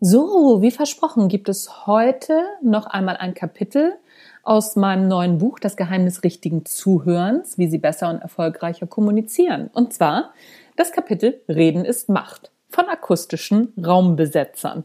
So, 0.00 0.62
wie 0.62 0.70
versprochen, 0.70 1.26
gibt 1.26 1.48
es 1.48 1.88
heute 1.88 2.44
noch 2.62 2.86
einmal 2.86 3.16
ein 3.16 3.34
Kapitel 3.34 3.96
aus 4.44 4.76
meinem 4.76 5.08
neuen 5.08 5.38
Buch 5.38 5.58
Das 5.58 5.76
Geheimnis 5.76 6.22
richtigen 6.22 6.64
Zuhörens, 6.64 7.58
wie 7.58 7.66
Sie 7.66 7.78
besser 7.78 8.08
und 8.08 8.22
erfolgreicher 8.22 8.86
kommunizieren. 8.86 9.70
Und 9.72 9.92
zwar 9.92 10.32
das 10.76 10.92
Kapitel 10.92 11.40
Reden 11.48 11.84
ist 11.84 12.08
Macht 12.08 12.52
von 12.68 12.86
akustischen 12.86 13.72
Raumbesetzern. 13.84 14.84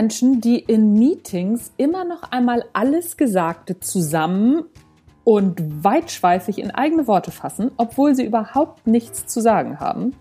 Menschen, 0.00 0.40
die 0.40 0.58
in 0.58 0.94
Meetings 0.94 1.74
immer 1.76 2.06
noch 2.06 2.32
einmal 2.32 2.64
alles 2.72 3.18
Gesagte 3.18 3.80
zusammen 3.80 4.64
und 5.24 5.84
weitschweifig 5.84 6.58
in 6.58 6.70
eigene 6.70 7.06
Worte 7.06 7.30
fassen, 7.30 7.70
obwohl 7.76 8.14
sie 8.14 8.24
überhaupt 8.24 8.86
nichts 8.86 9.26
zu 9.26 9.42
sagen 9.42 9.78
haben? 9.78 10.16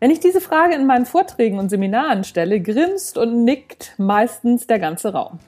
Wenn 0.00 0.10
ich 0.10 0.18
diese 0.18 0.40
Frage 0.40 0.76
in 0.76 0.86
meinen 0.86 1.04
Vorträgen 1.04 1.58
und 1.58 1.68
Seminaren 1.68 2.24
stelle, 2.24 2.58
grinst 2.58 3.18
und 3.18 3.44
nickt 3.44 3.92
meistens 3.98 4.66
der 4.66 4.78
ganze 4.78 5.12
Raum. 5.12 5.40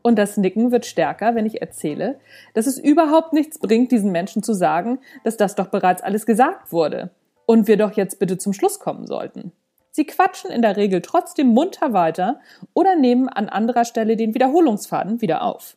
Und 0.00 0.18
das 0.18 0.38
Nicken 0.38 0.72
wird 0.72 0.86
stärker, 0.86 1.34
wenn 1.34 1.44
ich 1.44 1.60
erzähle, 1.60 2.20
dass 2.54 2.66
es 2.66 2.78
überhaupt 2.78 3.34
nichts 3.34 3.58
bringt, 3.58 3.92
diesen 3.92 4.12
Menschen 4.12 4.42
zu 4.42 4.54
sagen, 4.54 4.98
dass 5.24 5.36
das 5.36 5.56
doch 5.56 5.66
bereits 5.66 6.00
alles 6.00 6.24
gesagt 6.24 6.72
wurde 6.72 7.10
und 7.44 7.68
wir 7.68 7.76
doch 7.76 7.92
jetzt 7.92 8.18
bitte 8.18 8.38
zum 8.38 8.54
Schluss 8.54 8.78
kommen 8.78 9.06
sollten. 9.06 9.52
Sie 9.92 10.06
quatschen 10.06 10.50
in 10.50 10.62
der 10.62 10.76
Regel 10.76 11.02
trotzdem 11.02 11.48
munter 11.48 11.92
weiter 11.92 12.40
oder 12.72 12.96
nehmen 12.96 13.28
an 13.28 13.50
anderer 13.50 13.84
Stelle 13.84 14.16
den 14.16 14.34
Wiederholungsfaden 14.34 15.20
wieder 15.20 15.42
auf. 15.42 15.76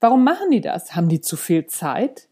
Warum 0.00 0.22
machen 0.22 0.52
die 0.52 0.60
das? 0.60 0.94
Haben 0.94 1.08
die 1.08 1.20
zu 1.20 1.36
viel 1.36 1.66
Zeit? 1.66 2.28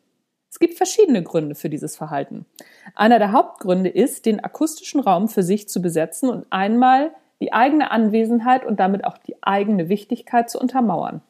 Es 0.49 0.61
gibt 0.61 0.75
verschiedene 0.75 1.25
Gründe 1.25 1.57
für 1.57 1.69
dieses 1.69 1.97
Verhalten. 1.97 2.47
Einer 2.95 3.19
der 3.19 3.33
Hauptgründe 3.33 3.91
ist, 3.91 4.25
den 4.25 4.43
akustischen 4.43 5.01
Raum 5.01 5.29
für 5.29 5.43
sich 5.43 5.69
zu 5.69 5.83
besetzen 5.83 6.31
und 6.31 6.47
einmal 6.51 7.13
die 7.41 7.53
eigene 7.53 7.91
Anwesenheit 7.91 8.65
und 8.65 8.79
damit 8.79 9.05
auch 9.05 9.19
die 9.19 9.43
eigene 9.43 9.89
Wichtigkeit 9.89 10.49
zu 10.49 10.61
untermauern. 10.61 11.23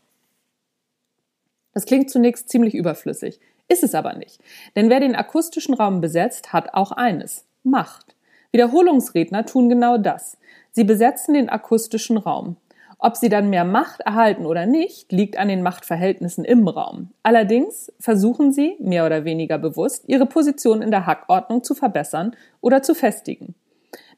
Das 1.72 1.86
klingt 1.86 2.10
zunächst 2.10 2.50
ziemlich 2.50 2.74
überflüssig, 2.74 3.40
ist 3.66 3.82
es 3.82 3.94
aber 3.94 4.12
nicht. 4.12 4.40
Denn 4.76 4.90
wer 4.90 5.00
den 5.00 5.16
akustischen 5.16 5.74
Raum 5.74 6.02
besetzt, 6.02 6.52
hat 6.52 6.74
auch 6.74 6.92
eines 6.92 7.46
Macht. 7.62 8.15
Wiederholungsredner 8.52 9.46
tun 9.46 9.68
genau 9.68 9.98
das. 9.98 10.38
Sie 10.72 10.84
besetzen 10.84 11.34
den 11.34 11.48
akustischen 11.48 12.16
Raum. 12.16 12.56
Ob 12.98 13.16
sie 13.16 13.28
dann 13.28 13.50
mehr 13.50 13.64
Macht 13.64 14.00
erhalten 14.00 14.46
oder 14.46 14.64
nicht, 14.64 15.12
liegt 15.12 15.36
an 15.36 15.48
den 15.48 15.62
Machtverhältnissen 15.62 16.44
im 16.44 16.66
Raum. 16.66 17.10
Allerdings 17.22 17.92
versuchen 18.00 18.52
sie, 18.52 18.76
mehr 18.78 19.04
oder 19.04 19.24
weniger 19.24 19.58
bewusst, 19.58 20.04
ihre 20.06 20.26
Position 20.26 20.80
in 20.80 20.90
der 20.90 21.06
Hackordnung 21.06 21.62
zu 21.62 21.74
verbessern 21.74 22.34
oder 22.62 22.82
zu 22.82 22.94
festigen. 22.94 23.54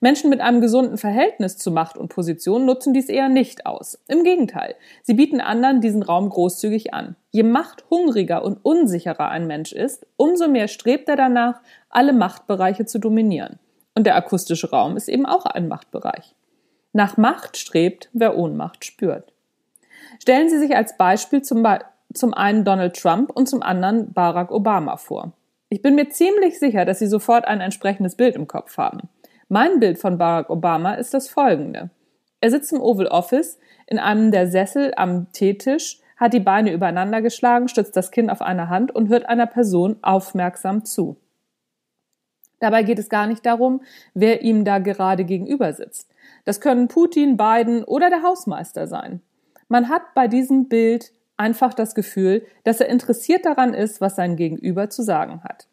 Menschen 0.00 0.30
mit 0.30 0.40
einem 0.40 0.60
gesunden 0.60 0.96
Verhältnis 0.96 1.56
zu 1.56 1.72
Macht 1.72 1.98
und 1.98 2.08
Position 2.08 2.64
nutzen 2.64 2.94
dies 2.94 3.08
eher 3.08 3.28
nicht 3.28 3.66
aus. 3.66 3.98
Im 4.06 4.22
Gegenteil, 4.22 4.76
sie 5.02 5.14
bieten 5.14 5.40
anderen 5.40 5.80
diesen 5.80 6.04
Raum 6.04 6.28
großzügig 6.28 6.94
an. 6.94 7.16
Je 7.32 7.42
machthungriger 7.42 8.44
und 8.44 8.58
unsicherer 8.62 9.28
ein 9.28 9.48
Mensch 9.48 9.72
ist, 9.72 10.06
umso 10.16 10.46
mehr 10.48 10.68
strebt 10.68 11.08
er 11.08 11.16
danach, 11.16 11.60
alle 11.90 12.12
Machtbereiche 12.12 12.86
zu 12.86 13.00
dominieren. 13.00 13.58
Und 13.98 14.04
der 14.04 14.14
akustische 14.14 14.70
Raum 14.70 14.96
ist 14.96 15.08
eben 15.08 15.26
auch 15.26 15.44
ein 15.44 15.66
Machtbereich. 15.66 16.36
Nach 16.92 17.16
Macht 17.16 17.56
strebt, 17.56 18.08
wer 18.12 18.38
Ohnmacht 18.38 18.84
spürt. 18.84 19.32
Stellen 20.20 20.48
Sie 20.48 20.60
sich 20.60 20.76
als 20.76 20.96
Beispiel 20.96 21.42
zum, 21.42 21.66
zum 22.14 22.32
einen 22.32 22.64
Donald 22.64 22.94
Trump 22.94 23.32
und 23.34 23.48
zum 23.48 23.60
anderen 23.60 24.12
Barack 24.12 24.52
Obama 24.52 24.98
vor. 24.98 25.32
Ich 25.68 25.82
bin 25.82 25.96
mir 25.96 26.10
ziemlich 26.10 26.60
sicher, 26.60 26.84
dass 26.84 27.00
Sie 27.00 27.08
sofort 27.08 27.48
ein 27.48 27.60
entsprechendes 27.60 28.14
Bild 28.14 28.36
im 28.36 28.46
Kopf 28.46 28.78
haben. 28.78 29.08
Mein 29.48 29.80
Bild 29.80 29.98
von 29.98 30.16
Barack 30.16 30.48
Obama 30.48 30.94
ist 30.94 31.12
das 31.12 31.28
folgende. 31.28 31.90
Er 32.40 32.52
sitzt 32.52 32.72
im 32.72 32.80
Oval 32.80 33.08
Office 33.08 33.58
in 33.88 33.98
einem 33.98 34.30
der 34.30 34.46
Sessel 34.46 34.92
am 34.94 35.32
Teetisch, 35.32 35.98
hat 36.16 36.34
die 36.34 36.38
Beine 36.38 36.72
übereinander 36.72 37.20
geschlagen, 37.20 37.66
stützt 37.66 37.96
das 37.96 38.12
Kinn 38.12 38.30
auf 38.30 38.42
eine 38.42 38.68
Hand 38.68 38.94
und 38.94 39.08
hört 39.08 39.28
einer 39.28 39.46
Person 39.46 39.96
aufmerksam 40.02 40.84
zu. 40.84 41.16
Dabei 42.60 42.82
geht 42.82 42.98
es 42.98 43.08
gar 43.08 43.26
nicht 43.26 43.46
darum, 43.46 43.82
wer 44.14 44.42
ihm 44.42 44.64
da 44.64 44.78
gerade 44.78 45.24
gegenüber 45.24 45.72
sitzt. 45.72 46.10
Das 46.44 46.60
können 46.60 46.88
Putin, 46.88 47.36
Biden 47.36 47.84
oder 47.84 48.10
der 48.10 48.22
Hausmeister 48.22 48.86
sein. 48.86 49.20
Man 49.68 49.88
hat 49.88 50.14
bei 50.14 50.28
diesem 50.28 50.68
Bild 50.68 51.12
einfach 51.36 51.74
das 51.74 51.94
Gefühl, 51.94 52.44
dass 52.64 52.80
er 52.80 52.88
interessiert 52.88 53.46
daran 53.46 53.74
ist, 53.74 54.00
was 54.00 54.16
sein 54.16 54.36
Gegenüber 54.36 54.90
zu 54.90 55.02
sagen 55.02 55.42
hat. 55.44 55.68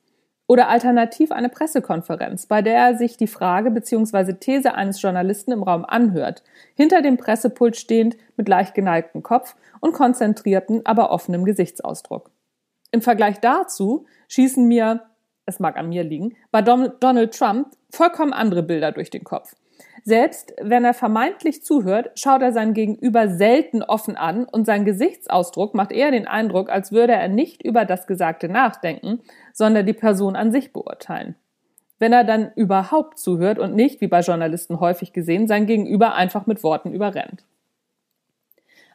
Oder 0.47 0.69
alternativ 0.69 1.31
eine 1.31 1.49
Pressekonferenz, 1.49 2.45
bei 2.45 2.61
der 2.61 2.75
er 2.75 2.97
sich 2.97 3.17
die 3.17 3.25
Frage 3.25 3.71
bzw. 3.71 4.33
These 4.33 4.75
eines 4.75 5.01
Journalisten 5.01 5.51
im 5.51 5.63
Raum 5.63 5.85
anhört, 5.85 6.43
hinter 6.75 7.01
dem 7.01 7.17
Pressepult 7.17 7.77
stehend 7.77 8.15
mit 8.37 8.47
leicht 8.47 8.75
geneigtem 8.75 9.23
Kopf 9.23 9.55
und 9.79 9.93
konzentrierten, 9.93 10.85
aber 10.85 11.09
offenem 11.09 11.45
Gesichtsausdruck. 11.45 12.29
Im 12.91 13.01
Vergleich 13.01 13.39
dazu 13.39 14.05
schießen 14.27 14.67
mir 14.67 15.01
es 15.45 15.59
mag 15.59 15.77
an 15.77 15.89
mir 15.89 16.03
liegen, 16.03 16.35
bei 16.51 16.61
Donald 16.61 17.37
Trump 17.37 17.67
vollkommen 17.89 18.33
andere 18.33 18.63
Bilder 18.63 18.91
durch 18.91 19.09
den 19.09 19.23
Kopf. 19.23 19.55
Selbst 20.03 20.53
wenn 20.61 20.85
er 20.85 20.93
vermeintlich 20.93 21.63
zuhört, 21.63 22.11
schaut 22.15 22.41
er 22.43 22.53
sein 22.53 22.73
Gegenüber 22.73 23.27
selten 23.27 23.81
offen 23.81 24.15
an 24.15 24.45
und 24.45 24.65
sein 24.65 24.85
Gesichtsausdruck 24.85 25.73
macht 25.73 25.91
eher 25.91 26.11
den 26.11 26.27
Eindruck, 26.27 26.69
als 26.69 26.91
würde 26.91 27.13
er 27.13 27.27
nicht 27.27 27.63
über 27.63 27.85
das 27.85 28.05
Gesagte 28.05 28.47
nachdenken, 28.47 29.21
sondern 29.51 29.85
die 29.85 29.93
Person 29.93 30.35
an 30.35 30.51
sich 30.51 30.73
beurteilen. 30.73 31.35
Wenn 31.97 32.13
er 32.13 32.23
dann 32.23 32.51
überhaupt 32.55 33.17
zuhört 33.17 33.57
und 33.57 33.73
nicht, 33.73 33.99
wie 34.01 34.07
bei 34.07 34.19
Journalisten 34.19 34.79
häufig 34.79 35.13
gesehen, 35.13 35.47
sein 35.47 35.65
Gegenüber 35.65 36.13
einfach 36.13 36.45
mit 36.45 36.61
Worten 36.61 36.91
überrennt. 36.91 37.43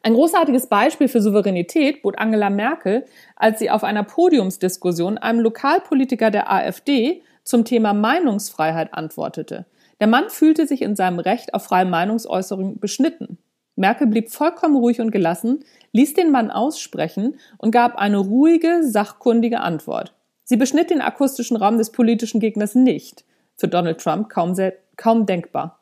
Ein 0.03 0.15
großartiges 0.15 0.67
Beispiel 0.67 1.09
für 1.09 1.21
Souveränität 1.21 2.01
bot 2.01 2.19
Angela 2.19 2.49
Merkel, 2.49 3.05
als 3.37 3.59
sie 3.59 3.71
auf 3.71 3.85
einer 3.85 4.03
Podiumsdiskussion 4.03 5.19
einem 5.19 5.41
Lokalpolitiker 5.41 6.31
der 6.31 6.51
AfD 6.51 7.23
zum 7.45 7.67
Thema 7.67 7.93
Meinungsfreiheit 7.93 8.95
antwortete. 8.95 9.67
Der 10.01 10.07
Mann 10.07 10.31
fühlte 10.31 10.67
sich 10.67 10.81
in 10.81 10.97
seinem 10.97 11.19
Recht 11.19 11.53
auf 11.53 11.65
freie 11.65 11.85
Meinungsäußerung 11.85 12.79
beschnitten. 12.79 13.37
Merkel 13.77 14.07
blieb 14.07 14.31
vollkommen 14.31 14.77
ruhig 14.77 15.01
und 15.01 15.11
gelassen, 15.11 15.65
ließ 15.93 16.15
den 16.15 16.31
Mann 16.31 16.51
aussprechen 16.51 17.39
und 17.59 17.71
gab 17.71 17.97
eine 17.97 18.19
ruhige, 18.19 18.83
sachkundige 18.83 19.61
Antwort. 19.61 20.15
Sie 20.45 20.57
beschnitt 20.57 20.89
den 20.89 21.03
akustischen 21.03 21.59
Raum 21.59 21.77
des 21.77 21.93
politischen 21.93 22.41
Gegners 22.41 22.75
nicht. 22.75 23.25
Für 23.57 23.69
Donald 23.69 24.01
Trump 24.01 24.31
kaum, 24.31 24.55
sehr, 24.55 24.73
kaum 24.97 25.27
denkbar. 25.27 25.79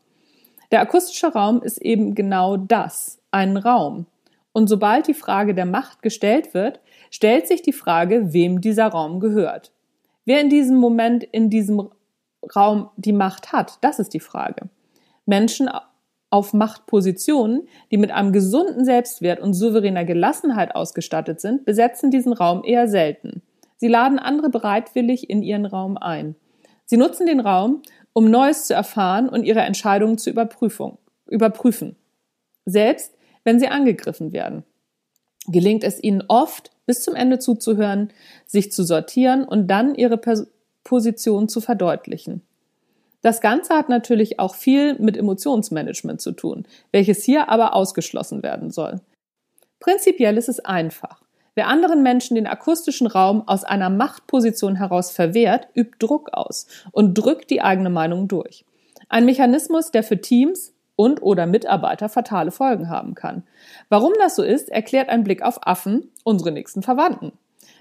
Der 0.72 0.80
akustische 0.80 1.28
Raum 1.28 1.62
ist 1.62 1.78
eben 1.78 2.14
genau 2.14 2.56
das 2.56 3.17
einen 3.30 3.56
Raum. 3.56 4.06
Und 4.52 4.68
sobald 4.68 5.06
die 5.06 5.14
Frage 5.14 5.54
der 5.54 5.66
Macht 5.66 6.02
gestellt 6.02 6.54
wird, 6.54 6.80
stellt 7.10 7.46
sich 7.46 7.62
die 7.62 7.72
Frage, 7.72 8.32
wem 8.32 8.60
dieser 8.60 8.88
Raum 8.88 9.20
gehört. 9.20 9.72
Wer 10.24 10.40
in 10.40 10.50
diesem 10.50 10.76
Moment 10.76 11.24
in 11.24 11.50
diesem 11.50 11.90
Raum 12.54 12.90
die 12.96 13.12
Macht 13.12 13.52
hat, 13.52 13.78
das 13.82 13.98
ist 13.98 14.14
die 14.14 14.20
Frage. 14.20 14.68
Menschen 15.26 15.70
auf 16.30 16.52
Machtpositionen, 16.52 17.68
die 17.90 17.96
mit 17.96 18.10
einem 18.10 18.32
gesunden 18.32 18.84
Selbstwert 18.84 19.40
und 19.40 19.54
souveräner 19.54 20.04
Gelassenheit 20.04 20.74
ausgestattet 20.74 21.40
sind, 21.40 21.64
besetzen 21.64 22.10
diesen 22.10 22.32
Raum 22.32 22.62
eher 22.64 22.88
selten. 22.88 23.42
Sie 23.76 23.88
laden 23.88 24.18
andere 24.18 24.50
bereitwillig 24.50 25.30
in 25.30 25.42
ihren 25.42 25.64
Raum 25.64 25.96
ein. 25.96 26.34
Sie 26.84 26.96
nutzen 26.96 27.26
den 27.26 27.40
Raum, 27.40 27.82
um 28.12 28.30
Neues 28.30 28.66
zu 28.66 28.74
erfahren 28.74 29.28
und 29.28 29.44
ihre 29.44 29.60
Entscheidungen 29.60 30.18
zu 30.18 30.30
überprüfen. 30.30 31.96
Selbst 32.64 33.17
wenn 33.48 33.58
sie 33.58 33.68
angegriffen 33.68 34.34
werden. 34.34 34.62
gelingt 35.46 35.82
es 35.82 36.02
ihnen 36.02 36.22
oft, 36.28 36.70
bis 36.84 37.02
zum 37.02 37.14
Ende 37.14 37.38
zuzuhören, 37.38 38.10
sich 38.44 38.70
zu 38.70 38.82
sortieren 38.84 39.44
und 39.44 39.68
dann 39.68 39.94
ihre 39.94 40.20
Position 40.84 41.48
zu 41.48 41.62
verdeutlichen. 41.62 42.42
Das 43.22 43.40
Ganze 43.40 43.72
hat 43.74 43.88
natürlich 43.88 44.38
auch 44.38 44.54
viel 44.54 44.98
mit 44.98 45.16
Emotionsmanagement 45.16 46.20
zu 46.20 46.32
tun, 46.32 46.66
welches 46.92 47.24
hier 47.24 47.48
aber 47.48 47.74
ausgeschlossen 47.74 48.42
werden 48.42 48.70
soll. 48.70 49.00
Prinzipiell 49.80 50.36
ist 50.36 50.50
es 50.50 50.60
einfach. 50.60 51.22
Wer 51.54 51.68
anderen 51.68 52.02
Menschen 52.02 52.34
den 52.34 52.46
akustischen 52.46 53.06
Raum 53.06 53.48
aus 53.48 53.64
einer 53.64 53.88
Machtposition 53.88 54.76
heraus 54.76 55.10
verwehrt, 55.10 55.68
übt 55.74 55.96
Druck 56.00 56.34
aus 56.34 56.66
und 56.92 57.14
drückt 57.14 57.48
die 57.48 57.62
eigene 57.62 57.88
Meinung 57.88 58.28
durch. 58.28 58.66
Ein 59.08 59.24
Mechanismus, 59.24 59.90
der 59.90 60.02
für 60.02 60.20
Teams 60.20 60.74
und 60.98 61.22
oder 61.22 61.46
Mitarbeiter 61.46 62.08
fatale 62.08 62.50
Folgen 62.50 62.90
haben 62.90 63.14
kann. 63.14 63.44
Warum 63.88 64.12
das 64.18 64.34
so 64.34 64.42
ist, 64.42 64.68
erklärt 64.68 65.08
ein 65.08 65.22
Blick 65.22 65.42
auf 65.42 65.64
Affen, 65.64 66.10
unsere 66.24 66.50
nächsten 66.50 66.82
Verwandten. 66.82 67.30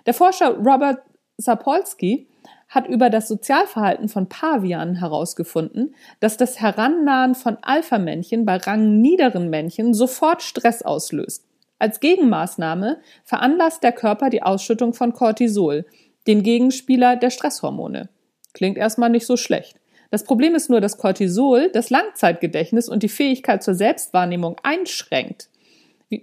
Der 0.05 0.13
Forscher 0.13 0.51
Robert 0.51 0.99
Sapolsky 1.37 2.27
hat 2.69 2.87
über 2.87 3.09
das 3.09 3.27
Sozialverhalten 3.27 4.07
von 4.07 4.29
Pavianen 4.29 4.95
herausgefunden, 4.95 5.95
dass 6.19 6.37
das 6.37 6.59
Herannahen 6.59 7.33
von 7.33 7.57
Alpha-Männchen 7.63 8.45
bei 8.45 8.57
rangniederen 8.57 9.49
Männchen 9.49 9.95
sofort 9.95 10.43
Stress 10.43 10.83
auslöst. 10.83 11.43
Als 11.79 11.99
Gegenmaßnahme 11.99 12.99
veranlasst 13.23 13.81
der 13.81 13.93
Körper 13.93 14.29
die 14.29 14.43
Ausschüttung 14.43 14.93
von 14.93 15.13
Cortisol, 15.13 15.87
den 16.27 16.43
Gegenspieler 16.43 17.15
der 17.15 17.31
Stresshormone. 17.31 18.09
Klingt 18.53 18.77
erstmal 18.77 19.09
nicht 19.09 19.25
so 19.25 19.37
schlecht. 19.37 19.77
Das 20.09 20.23
Problem 20.23 20.55
ist 20.55 20.69
nur, 20.69 20.81
dass 20.81 20.97
Cortisol 20.97 21.69
das 21.71 21.89
Langzeitgedächtnis 21.89 22.87
und 22.87 23.03
die 23.03 23.09
Fähigkeit 23.09 23.63
zur 23.63 23.75
Selbstwahrnehmung 23.75 24.57
einschränkt. 24.63 25.49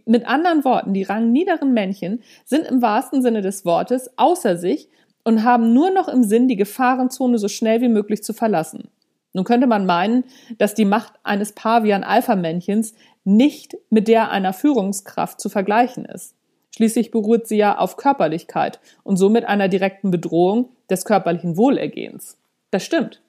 Mit 0.07 0.27
anderen 0.27 0.65
Worten, 0.65 0.95
die 0.95 1.03
rangniederen 1.03 1.75
Männchen 1.75 2.23
sind 2.45 2.67
im 2.67 2.81
wahrsten 2.81 3.21
Sinne 3.21 3.43
des 3.43 3.67
Wortes 3.67 4.11
außer 4.17 4.57
sich 4.57 4.89
und 5.25 5.45
haben 5.45 5.75
nur 5.75 5.91
noch 5.91 6.09
im 6.09 6.23
Sinn, 6.23 6.49
die 6.49 6.57
Gefahrenzone 6.57 7.39
so 7.39 7.49
schnell 7.49 7.83
wie 7.83 7.89
möglich 7.89 8.23
zu 8.23 8.33
verlassen. 8.33 8.89
Nun 9.35 9.45
könnte 9.45 9.67
man 9.67 9.85
meinen, 9.85 10.25
dass 10.59 10.75
die 10.75 10.85
Macht 10.85 11.13
eines 11.23 11.53
Pavian-Alpha-Männchens 11.53 12.95
nicht 13.25 13.77
mit 13.91 14.09
der 14.09 14.31
einer 14.31 14.53
Führungskraft 14.53 15.41
zu 15.41 15.49
vergleichen 15.49 16.05
ist. 16.05 16.35
Schließlich 16.75 17.11
beruht 17.11 17.47
sie 17.47 17.57
ja 17.57 17.79
auf 17.79 17.97
Körperlichkeit 17.97 18.81
und 19.03 19.17
somit 19.17 19.45
einer 19.45 19.69
direkten 19.69 20.11
Bedrohung 20.11 20.71
des 20.89 21.05
körperlichen 21.05 21.57
Wohlergehens. 21.57 22.39
Das 22.71 22.85
stimmt. 22.85 23.24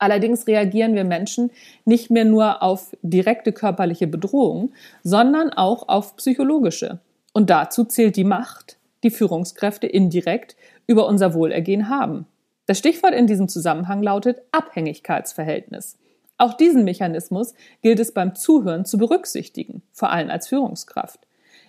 Allerdings 0.00 0.46
reagieren 0.46 0.94
wir 0.94 1.04
Menschen 1.04 1.50
nicht 1.84 2.10
mehr 2.10 2.24
nur 2.24 2.62
auf 2.62 2.96
direkte 3.02 3.52
körperliche 3.52 4.06
Bedrohung, 4.06 4.72
sondern 5.04 5.50
auch 5.52 5.88
auf 5.88 6.16
psychologische. 6.16 7.00
Und 7.34 7.50
dazu 7.50 7.84
zählt 7.84 8.16
die 8.16 8.24
Macht, 8.24 8.78
die 9.02 9.10
Führungskräfte 9.10 9.86
indirekt 9.86 10.56
über 10.86 11.06
unser 11.06 11.34
Wohlergehen 11.34 11.90
haben. 11.90 12.26
Das 12.64 12.78
Stichwort 12.78 13.12
in 13.12 13.26
diesem 13.26 13.48
Zusammenhang 13.48 14.02
lautet 14.02 14.40
Abhängigkeitsverhältnis. 14.52 15.98
Auch 16.38 16.54
diesen 16.54 16.84
Mechanismus 16.84 17.52
gilt 17.82 18.00
es 18.00 18.14
beim 18.14 18.34
Zuhören 18.34 18.86
zu 18.86 18.96
berücksichtigen, 18.96 19.82
vor 19.92 20.10
allem 20.10 20.30
als 20.30 20.48
Führungskraft. 20.48 21.20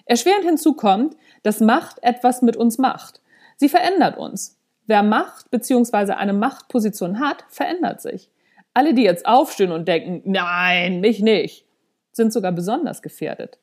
Erschwerend 0.06 0.45
hinzu 0.45 0.74
kommt, 0.74 1.18
dass 1.44 1.60
Macht 1.60 2.01
etwas 2.01 2.42
mit 2.42 2.56
uns 2.56 2.77
macht. 2.77 3.19
Sie 3.57 3.68
verändert 3.68 4.18
uns. 4.18 4.57
Wer 4.91 5.03
Macht 5.03 5.49
bzw. 5.51 6.11
eine 6.15 6.33
Machtposition 6.33 7.21
hat, 7.21 7.45
verändert 7.47 8.01
sich. 8.01 8.29
Alle, 8.73 8.93
die 8.93 9.03
jetzt 9.03 9.25
aufstehen 9.25 9.71
und 9.71 9.88
denken, 9.88 10.21
nein, 10.25 10.99
mich 10.99 11.21
nicht, 11.21 11.65
sind 12.11 12.33
sogar 12.33 12.51
besonders 12.51 13.01
gefährdet. 13.01 13.57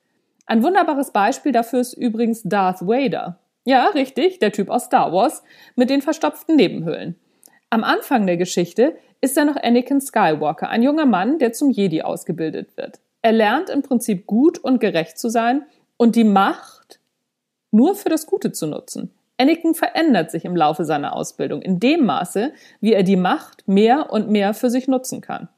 Ein 0.46 0.62
wunderbares 0.62 1.10
Beispiel 1.10 1.52
dafür 1.52 1.80
ist 1.80 1.92
übrigens 1.92 2.44
Darth 2.44 2.80
Vader. 2.80 3.38
Ja, 3.66 3.88
richtig, 3.88 4.38
der 4.38 4.52
Typ 4.52 4.70
aus 4.70 4.86
Star 4.86 5.12
Wars 5.12 5.42
mit 5.76 5.90
den 5.90 6.00
verstopften 6.00 6.56
Nebenhöhlen. 6.56 7.14
Am 7.68 7.84
Anfang 7.84 8.26
der 8.26 8.38
Geschichte 8.38 8.96
ist 9.20 9.36
er 9.36 9.44
noch 9.44 9.62
Anakin 9.62 10.00
Skywalker, 10.00 10.70
ein 10.70 10.82
junger 10.82 11.04
Mann, 11.04 11.38
der 11.38 11.52
zum 11.52 11.68
Jedi 11.68 12.00
ausgebildet 12.00 12.74
wird. 12.78 13.00
Er 13.20 13.32
lernt 13.32 13.68
im 13.68 13.82
Prinzip 13.82 14.26
gut 14.26 14.56
und 14.56 14.80
gerecht 14.80 15.18
zu 15.18 15.28
sein 15.28 15.66
und 15.98 16.16
die 16.16 16.24
Macht 16.24 17.00
nur 17.70 17.94
für 17.96 18.08
das 18.08 18.24
Gute 18.24 18.50
zu 18.50 18.66
nutzen. 18.66 19.12
Anakin 19.38 19.74
verändert 19.74 20.30
sich 20.30 20.44
im 20.44 20.56
Laufe 20.56 20.84
seiner 20.84 21.14
Ausbildung 21.14 21.62
in 21.62 21.78
dem 21.78 22.04
Maße, 22.04 22.52
wie 22.80 22.92
er 22.92 23.04
die 23.04 23.16
Macht 23.16 23.66
mehr 23.66 24.10
und 24.10 24.28
mehr 24.28 24.52
für 24.52 24.68
sich 24.68 24.88
nutzen 24.88 25.20
kann. 25.20 25.48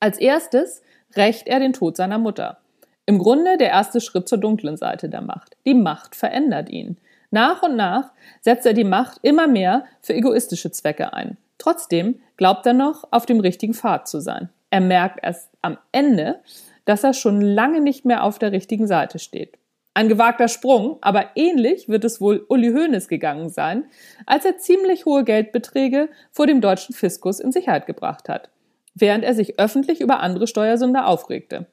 Als 0.00 0.18
erstes 0.18 0.82
rächt 1.16 1.48
er 1.48 1.58
den 1.58 1.72
Tod 1.72 1.96
seiner 1.96 2.18
Mutter. 2.18 2.58
Im 3.06 3.18
Grunde 3.18 3.58
der 3.58 3.68
erste 3.68 4.00
Schritt 4.00 4.28
zur 4.28 4.38
dunklen 4.38 4.76
Seite 4.76 5.08
der 5.08 5.20
Macht. 5.20 5.56
Die 5.66 5.74
Macht 5.74 6.14
verändert 6.14 6.70
ihn. 6.70 6.98
Nach 7.30 7.62
und 7.62 7.76
nach 7.76 8.12
setzt 8.40 8.64
er 8.64 8.74
die 8.74 8.84
Macht 8.84 9.18
immer 9.22 9.48
mehr 9.48 9.84
für 10.00 10.14
egoistische 10.14 10.70
Zwecke 10.70 11.12
ein. 11.12 11.36
Trotzdem 11.58 12.20
glaubt 12.36 12.64
er 12.66 12.74
noch, 12.74 13.08
auf 13.10 13.26
dem 13.26 13.40
richtigen 13.40 13.74
Pfad 13.74 14.08
zu 14.08 14.20
sein. 14.20 14.50
Er 14.70 14.80
merkt 14.80 15.20
erst 15.22 15.50
am 15.62 15.78
Ende, 15.92 16.40
dass 16.84 17.04
er 17.04 17.12
schon 17.12 17.40
lange 17.40 17.80
nicht 17.80 18.04
mehr 18.04 18.24
auf 18.24 18.38
der 18.38 18.52
richtigen 18.52 18.86
Seite 18.86 19.18
steht. 19.18 19.56
Ein 19.96 20.08
gewagter 20.08 20.48
Sprung, 20.48 20.98
aber 21.02 21.30
ähnlich 21.36 21.88
wird 21.88 22.04
es 22.04 22.20
wohl 22.20 22.44
Uli 22.48 22.72
Hoeneß 22.72 23.06
gegangen 23.06 23.48
sein, 23.48 23.84
als 24.26 24.44
er 24.44 24.58
ziemlich 24.58 25.06
hohe 25.06 25.22
Geldbeträge 25.22 26.08
vor 26.32 26.48
dem 26.48 26.60
deutschen 26.60 26.96
Fiskus 26.96 27.38
in 27.38 27.52
Sicherheit 27.52 27.86
gebracht 27.86 28.28
hat, 28.28 28.50
während 28.96 29.22
er 29.22 29.34
sich 29.34 29.60
öffentlich 29.60 30.00
über 30.00 30.18
andere 30.18 30.48
Steuersünder 30.48 31.06
aufregte. 31.06 31.66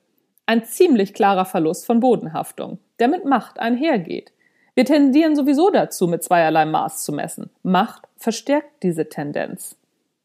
Ein 0.46 0.64
ziemlich 0.66 1.16
klarer 1.16 1.46
Verlust 1.46 1.88
von 1.88 2.00
Bodenhaftung, 2.00 2.78
der 3.00 3.08
mit 3.08 3.26
Macht 3.26 3.58
einhergeht. 3.60 4.32
Wir 4.76 4.86
tendieren 4.86 5.36
sowieso 5.36 5.72
dazu, 5.72 6.08
mit 6.08 6.24
zweierlei 6.24 6.66
Maß 6.66 7.04
zu 7.04 7.14
messen. 7.14 7.50
Macht 7.64 8.08
verstärkt 8.18 8.84
diese 8.84 9.10
Tendenz. 9.10 9.78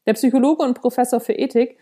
Der 0.07 0.13
Psychologe 0.13 0.63
und 0.63 0.79
Professor 0.79 1.19
für 1.19 1.33
Ethik 1.33 1.77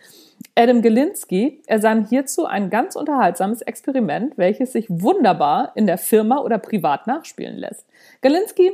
Adam 0.56 0.81
Galinsky 0.81 1.62
ersann 1.68 2.07
hierzu 2.07 2.45
ein 2.45 2.69
ganz 2.69 2.95
unterhaltsames 2.95 3.62
Experiment, 3.62 4.38
welches 4.38 4.74
sich 4.74 4.88
wunderbar 4.89 5.72
in 5.75 5.86
der 5.86 6.00
Firma 6.00 6.39
oder 6.39 6.57
privat 6.57 7.07
nachspielen 7.07 7.56
lässt. 7.56 7.86
Galinsky 8.22 8.72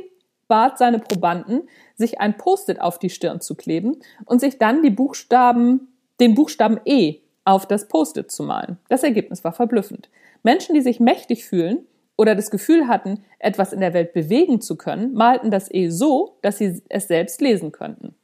bat 0.48 0.78
seine 0.78 0.98
Probanden, 0.98 1.68
sich 1.94 2.20
ein 2.20 2.36
Post-it 2.36 2.80
auf 2.80 2.98
die 2.98 3.10
Stirn 3.10 3.40
zu 3.40 3.54
kleben 3.54 3.98
und 4.24 4.40
sich 4.40 4.58
dann 4.58 4.82
die 4.82 4.90
Buchstaben, 4.90 5.92
den 6.18 6.34
Buchstaben 6.34 6.80
E 6.86 7.18
auf 7.44 7.66
das 7.66 7.88
Post-it 7.88 8.30
zu 8.30 8.42
malen. 8.42 8.78
Das 8.88 9.02
Ergebnis 9.02 9.44
war 9.44 9.52
verblüffend. 9.52 10.08
Menschen, 10.42 10.74
die 10.74 10.80
sich 10.80 10.98
mächtig 10.98 11.44
fühlen, 11.44 11.86
oder 12.16 12.34
das 12.34 12.50
Gefühl 12.50 12.88
hatten, 12.88 13.24
etwas 13.38 13.72
in 13.72 13.80
der 13.80 13.94
Welt 13.94 14.12
bewegen 14.12 14.60
zu 14.60 14.76
können, 14.76 15.14
malten 15.14 15.50
das 15.50 15.72
E 15.72 15.88
so, 15.88 16.36
dass 16.42 16.58
sie 16.58 16.82
es 16.88 17.08
selbst 17.08 17.40
lesen 17.40 17.72
könnten. 17.72 18.14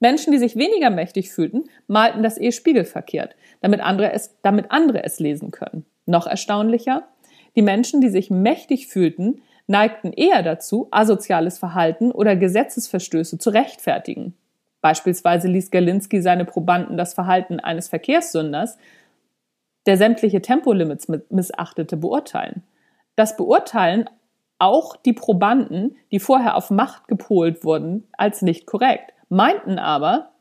Menschen, 0.00 0.32
die 0.32 0.38
sich 0.38 0.56
weniger 0.56 0.90
mächtig 0.90 1.30
fühlten, 1.30 1.64
malten 1.86 2.22
das 2.22 2.40
E 2.40 2.52
spiegelverkehrt, 2.52 3.36
damit 3.60 3.80
andere 3.80 4.12
es, 4.12 4.34
damit 4.42 4.70
andere 4.70 5.04
es 5.04 5.20
lesen 5.20 5.50
können. 5.50 5.84
Noch 6.06 6.26
erstaunlicher, 6.26 7.06
die 7.54 7.62
Menschen, 7.62 8.00
die 8.00 8.08
sich 8.08 8.30
mächtig 8.30 8.88
fühlten, 8.88 9.42
neigten 9.66 10.12
eher 10.12 10.42
dazu, 10.42 10.88
asoziales 10.90 11.58
Verhalten 11.58 12.10
oder 12.10 12.34
Gesetzesverstöße 12.34 13.38
zu 13.38 13.50
rechtfertigen. 13.50 14.34
Beispielsweise 14.80 15.48
ließ 15.48 15.70
Galinski 15.70 16.22
seine 16.22 16.44
Probanden 16.44 16.96
das 16.96 17.14
Verhalten 17.14 17.60
eines 17.60 17.88
Verkehrssünders, 17.88 18.78
der 19.86 19.96
sämtliche 19.96 20.40
Tempolimits 20.40 21.08
missachtete, 21.28 21.96
beurteilen. 21.96 22.62
Das 23.16 23.36
beurteilen 23.36 24.08
auch 24.58 24.96
die 24.96 25.12
Probanden, 25.12 25.96
die 26.10 26.20
vorher 26.20 26.56
auf 26.56 26.70
Macht 26.70 27.08
gepolt 27.08 27.64
wurden, 27.64 28.08
als 28.12 28.42
nicht 28.42 28.66
korrekt, 28.66 29.12
meinten 29.30 29.78
aber, 29.78 30.32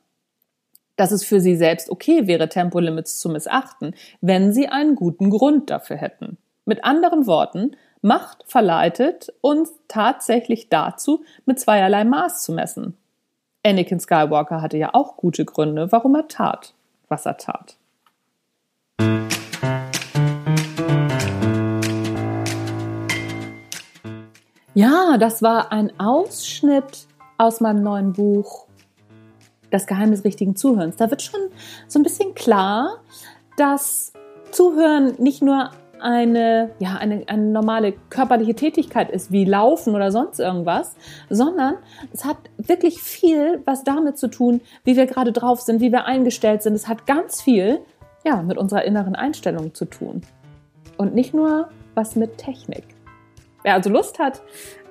dass 0.97 1.11
es 1.11 1.23
für 1.23 1.39
sie 1.39 1.55
selbst 1.55 1.89
okay 1.89 2.27
wäre, 2.27 2.49
Tempolimits 2.49 3.19
zu 3.19 3.29
missachten, 3.29 3.95
wenn 4.19 4.51
sie 4.51 4.67
einen 4.67 4.95
guten 4.95 5.29
Grund 5.29 5.69
dafür 5.69 5.95
hätten. 5.95 6.37
Mit 6.65 6.83
anderen 6.83 7.25
Worten, 7.25 7.77
Macht 8.01 8.45
verleitet 8.47 9.33
uns 9.41 9.73
tatsächlich 9.89 10.69
dazu, 10.69 11.25
mit 11.45 11.59
zweierlei 11.59 12.05
Maß 12.05 12.43
zu 12.43 12.53
messen. 12.53 12.95
Anakin 13.65 13.99
Skywalker 13.99 14.61
hatte 14.61 14.77
ja 14.77 14.93
auch 14.93 15.17
gute 15.17 15.43
Gründe, 15.43 15.91
warum 15.91 16.15
er 16.15 16.29
tat, 16.29 16.73
was 17.09 17.25
er 17.25 17.35
tat. 17.35 17.75
Ja, 24.73 25.17
das 25.17 25.41
war 25.41 25.73
ein 25.73 25.91
Ausschnitt 25.99 27.05
aus 27.37 27.59
meinem 27.59 27.83
neuen 27.83 28.13
Buch 28.13 28.68
Das 29.69 29.87
Geheimnis 29.87 30.23
richtigen 30.23 30.55
Zuhörens. 30.55 30.95
Da 30.95 31.09
wird 31.09 31.21
schon 31.21 31.39
so 31.87 31.99
ein 31.99 32.03
bisschen 32.03 32.33
klar, 32.33 32.97
dass 33.57 34.13
Zuhören 34.51 35.15
nicht 35.19 35.41
nur 35.41 35.71
eine, 36.01 36.71
ja, 36.79 36.95
eine, 36.95 37.23
eine 37.27 37.43
normale 37.43 37.93
körperliche 38.09 38.55
Tätigkeit 38.55 39.09
ist, 39.09 39.31
wie 39.31 39.45
Laufen 39.45 39.95
oder 39.95 40.11
sonst 40.11 40.39
irgendwas, 40.39 40.95
sondern 41.29 41.75
es 42.13 42.25
hat 42.25 42.37
wirklich 42.57 43.01
viel, 43.01 43.61
was 43.65 43.83
damit 43.83 44.17
zu 44.17 44.27
tun, 44.27 44.61
wie 44.83 44.95
wir 44.95 45.05
gerade 45.05 45.31
drauf 45.31 45.61
sind, 45.61 45.81
wie 45.81 45.91
wir 45.91 46.05
eingestellt 46.05 46.63
sind. 46.63 46.73
Es 46.73 46.87
hat 46.87 47.05
ganz 47.05 47.41
viel, 47.41 47.79
ja, 48.25 48.41
mit 48.41 48.57
unserer 48.57 48.85
inneren 48.85 49.15
Einstellung 49.15 49.73
zu 49.73 49.85
tun. 49.85 50.21
Und 50.97 51.15
nicht 51.15 51.33
nur 51.33 51.69
was 51.95 52.15
mit 52.15 52.37
Technik. 52.37 52.83
Wer 53.63 53.73
also 53.73 53.89
Lust 53.89 54.19
hat, 54.19 54.41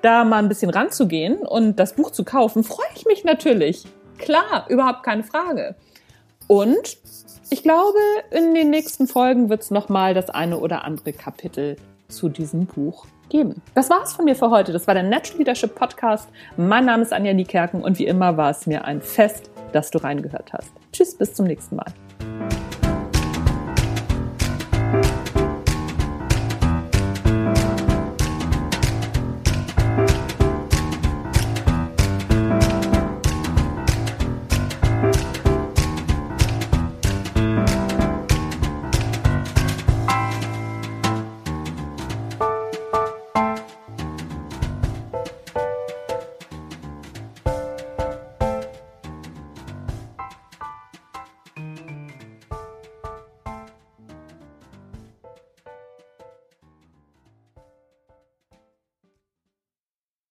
da 0.01 0.23
mal 0.23 0.37
ein 0.37 0.47
bisschen 0.47 0.69
ranzugehen 0.69 1.37
und 1.37 1.79
das 1.79 1.93
Buch 1.93 2.11
zu 2.11 2.23
kaufen, 2.23 2.63
freue 2.63 2.87
ich 2.95 3.05
mich 3.05 3.23
natürlich. 3.23 3.85
Klar, 4.19 4.65
überhaupt 4.69 5.03
keine 5.03 5.23
Frage. 5.23 5.75
Und 6.47 6.97
ich 7.49 7.63
glaube, 7.63 7.97
in 8.31 8.53
den 8.53 8.69
nächsten 8.69 9.07
Folgen 9.07 9.49
wird 9.49 9.61
es 9.61 9.71
nochmal 9.71 10.13
das 10.13 10.29
eine 10.29 10.59
oder 10.59 10.83
andere 10.83 11.13
Kapitel 11.13 11.77
zu 12.07 12.29
diesem 12.29 12.65
Buch 12.65 13.05
geben. 13.29 13.61
Das 13.75 13.89
war's 13.89 14.13
von 14.13 14.25
mir 14.25 14.35
für 14.35 14.49
heute. 14.49 14.71
Das 14.71 14.87
war 14.87 14.93
der 14.93 15.03
Natural 15.03 15.39
Leadership 15.39 15.75
Podcast. 15.75 16.27
Mein 16.57 16.85
Name 16.85 17.03
ist 17.03 17.13
Anja 17.13 17.33
Niekerken 17.33 17.81
und 17.81 17.97
wie 17.99 18.07
immer 18.07 18.37
war 18.37 18.51
es 18.51 18.67
mir 18.67 18.85
ein 18.85 19.01
Fest, 19.01 19.49
dass 19.71 19.91
du 19.91 19.99
reingehört 19.99 20.51
hast. 20.53 20.71
Tschüss, 20.91 21.15
bis 21.15 21.33
zum 21.33 21.45
nächsten 21.45 21.75
Mal. 21.75 21.93